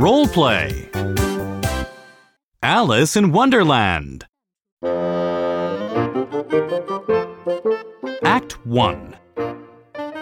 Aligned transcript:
Role 0.00 0.26
play. 0.26 0.88
Alice 2.62 3.16
in 3.16 3.32
Wonderland. 3.32 4.24
Act 8.24 8.64
1 8.64 9.16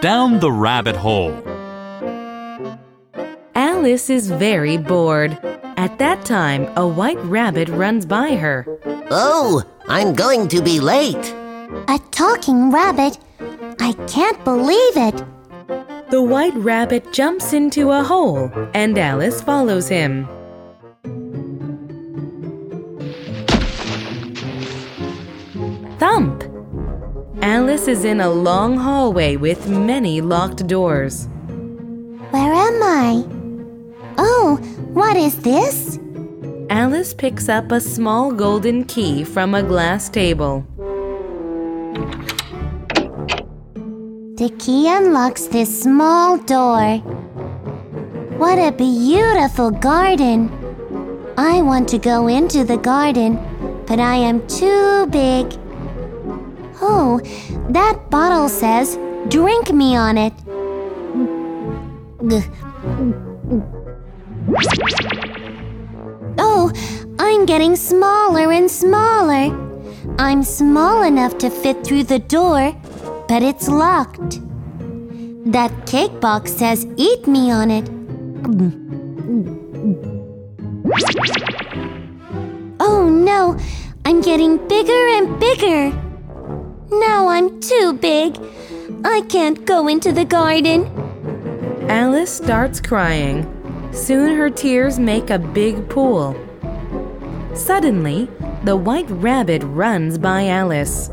Down 0.01 0.41
the 0.41 0.51
Rabbit 0.51 0.97
Hole. 0.97 1.31
Alice 3.55 4.09
is 4.09 4.29
very 4.29 4.75
bored. 4.75 5.39
At 5.77 5.97
that 5.99 6.25
time, 6.25 6.67
a 6.75 6.85
white 6.85 7.23
rabbit 7.23 7.69
runs 7.69 8.05
by 8.05 8.35
her. 8.35 8.65
Oh, 9.09 9.63
I'm 9.87 10.13
going 10.13 10.49
to 10.49 10.61
be 10.61 10.81
late. 10.81 11.33
A 11.87 11.97
talking 12.11 12.69
rabbit? 12.69 13.17
I 13.79 13.93
can't 14.07 14.43
believe 14.43 14.97
it. 14.97 15.23
The 16.09 16.23
white 16.23 16.55
rabbit 16.55 17.13
jumps 17.13 17.53
into 17.53 17.91
a 17.91 18.01
hole, 18.01 18.51
and 18.73 18.97
Alice 18.97 19.43
follows 19.43 19.87
him. 19.87 20.27
Thump! 25.99 26.43
Alice 27.43 27.87
is 27.87 28.05
in 28.05 28.21
a 28.21 28.29
long 28.31 28.75
hallway 28.75 29.35
with 29.35 29.69
many 29.69 30.19
locked 30.19 30.65
doors. 30.65 31.27
Where 32.31 32.53
am 32.53 32.81
I? 32.81 33.23
Oh, 34.17 34.57
what 34.93 35.15
is 35.15 35.37
this? 35.43 35.99
Alice 36.71 37.13
picks 37.13 37.47
up 37.49 37.71
a 37.71 37.79
small 37.79 38.31
golden 38.31 38.83
key 38.83 39.23
from 39.23 39.53
a 39.53 39.61
glass 39.61 40.09
table. 40.09 40.65
The 44.39 44.49
key 44.51 44.87
unlocks 44.87 45.47
this 45.47 45.81
small 45.83 46.37
door. 46.37 46.99
What 48.37 48.57
a 48.57 48.71
beautiful 48.71 49.69
garden! 49.69 50.49
I 51.37 51.61
want 51.61 51.89
to 51.89 51.97
go 51.97 52.27
into 52.27 52.63
the 52.63 52.77
garden, 52.77 53.35
but 53.85 53.99
I 53.99 54.15
am 54.15 54.47
too 54.47 55.07
big. 55.07 55.45
Oh, 56.81 57.19
that 57.67 58.09
bottle 58.09 58.47
says, 58.47 58.97
drink 59.27 59.73
me 59.73 59.97
on 59.97 60.17
it. 60.17 60.31
Oh, 66.37 66.71
I'm 67.19 67.45
getting 67.45 67.75
smaller 67.75 68.53
and 68.53 68.71
smaller. 68.71 69.53
I'm 70.17 70.43
small 70.43 71.03
enough 71.03 71.37
to 71.39 71.49
fit 71.49 71.83
through 71.83 72.03
the 72.03 72.19
door, 72.19 72.73
but 73.29 73.43
it's 73.43 73.69
locked. 73.69 74.41
That 75.45 75.71
cake 75.85 76.19
box 76.19 76.51
says 76.51 76.87
eat 76.97 77.27
me 77.27 77.51
on 77.51 77.69
it. 77.69 77.87
Oh 82.79 83.07
no, 83.07 83.55
I'm 84.03 84.21
getting 84.21 84.57
bigger 84.67 85.07
and 85.17 85.39
bigger. 85.39 85.91
Now 86.89 87.27
I'm 87.27 87.61
too 87.61 87.93
big. 87.93 88.35
I 89.05 89.21
can't 89.29 89.63
go 89.63 89.87
into 89.87 90.11
the 90.11 90.25
garden. 90.25 90.87
Alice 91.87 92.35
starts 92.35 92.81
crying. 92.81 93.45
Soon 93.93 94.37
her 94.37 94.49
tears 94.49 94.97
make 94.97 95.29
a 95.29 95.37
big 95.37 95.87
pool. 95.87 96.35
Suddenly, 97.53 98.27
the 98.63 98.75
white 98.75 99.09
rabbit 99.09 99.61
runs 99.65 100.17
by 100.17 100.47
Alice. 100.47 101.11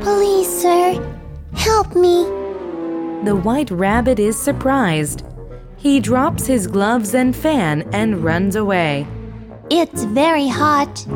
Please, 0.00 0.48
sir, 0.62 1.11
help 1.54 1.94
me. 1.94 2.24
The 3.24 3.36
white 3.36 3.70
rabbit 3.70 4.18
is 4.18 4.38
surprised. 4.38 5.24
He 5.76 6.00
drops 6.00 6.46
his 6.46 6.66
gloves 6.66 7.14
and 7.14 7.34
fan 7.34 7.88
and 7.92 8.24
runs 8.24 8.56
away. 8.56 9.06
It's 9.70 10.04
very 10.04 10.48
hot. 10.48 11.06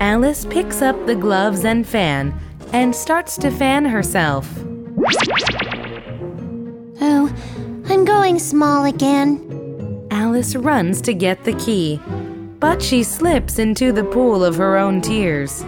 Alice 0.00 0.44
picks 0.44 0.82
up 0.82 1.06
the 1.06 1.14
gloves 1.14 1.64
and 1.64 1.86
fan 1.86 2.38
and 2.72 2.94
starts 2.94 3.36
to 3.38 3.50
fan 3.50 3.84
herself. 3.84 4.48
Oh, 7.00 7.32
I'm 7.88 8.04
going 8.04 8.38
small 8.38 8.84
again. 8.84 10.08
Alice 10.10 10.56
runs 10.56 11.00
to 11.02 11.14
get 11.14 11.44
the 11.44 11.52
key, 11.54 12.00
but 12.58 12.82
she 12.82 13.02
slips 13.02 13.58
into 13.58 13.92
the 13.92 14.04
pool 14.04 14.44
of 14.44 14.56
her 14.56 14.76
own 14.76 15.00
tears. 15.00 15.64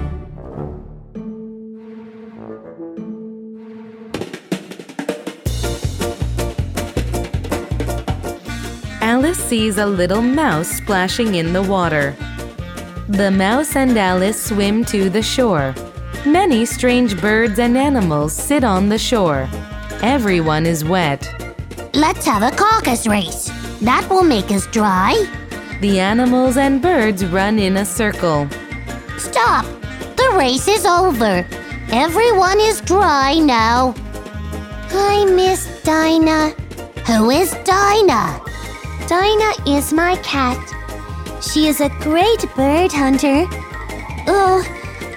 Alice 9.27 9.49
sees 9.49 9.77
a 9.77 9.85
little 9.85 10.23
mouse 10.23 10.69
splashing 10.69 11.35
in 11.35 11.53
the 11.53 11.61
water. 11.61 12.15
The 13.09 13.33
mouse 13.33 13.75
and 13.75 13.99
Alice 13.99 14.41
swim 14.41 14.85
to 14.85 15.11
the 15.11 15.21
shore. 15.21 15.75
Many 16.25 16.65
strange 16.65 17.21
birds 17.21 17.59
and 17.59 17.77
animals 17.77 18.33
sit 18.33 18.63
on 18.63 18.89
the 18.89 18.99
shore. 18.99 19.49
Everyone 20.01 20.65
is 20.65 20.85
wet. 20.85 21.27
Let's 21.93 22.25
have 22.25 22.45
a 22.45 22.55
caucus 22.57 23.09
race. 23.09 23.51
That 23.81 24.07
will 24.09 24.23
make 24.23 24.53
us 24.53 24.69
dry. 24.69 25.15
The 25.81 25.99
animals 25.99 26.57
and 26.57 26.81
birds 26.81 27.27
run 27.27 27.59
in 27.59 27.79
a 27.79 27.85
circle. 27.85 28.49
Stop! 29.19 29.67
The 30.15 30.37
race 30.39 30.69
is 30.69 30.87
over. 30.87 31.45
Everyone 31.91 32.61
is 32.61 32.81
dry 32.81 33.41
now. 33.41 33.93
I 34.93 35.25
miss 35.25 35.83
Dinah. 35.83 36.51
Who 37.09 37.31
is 37.31 37.51
Dinah? 37.65 38.46
Dinah 39.06 39.53
is 39.69 39.93
my 39.93 40.17
cat. 40.17 40.59
She 41.41 41.69
is 41.69 41.81
a 41.81 41.89
great 42.00 42.44
bird 42.56 42.91
hunter. 42.91 43.47
Oh, 44.27 44.65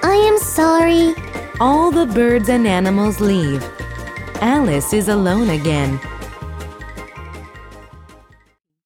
I 0.03 0.13
am 0.13 0.37
sorry. 0.37 1.15
All 1.59 1.89
the 1.89 2.05
birds 2.05 2.49
and 2.49 2.67
animals 2.67 3.19
leave. 3.19 3.63
Alice 4.41 4.93
is 4.93 5.07
alone 5.07 5.49
again. 5.49 5.99